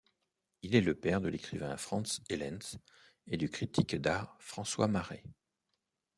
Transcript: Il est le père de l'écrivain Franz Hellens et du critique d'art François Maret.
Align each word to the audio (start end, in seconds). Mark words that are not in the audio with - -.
Il 0.63 0.73
est 0.75 0.81
le 0.81 0.95
père 0.95 1.21
de 1.21 1.27
l'écrivain 1.27 1.77
Franz 1.77 2.23
Hellens 2.27 2.79
et 3.27 3.37
du 3.37 3.49
critique 3.51 3.95
d'art 3.95 4.35
François 4.39 4.87
Maret. 4.87 5.21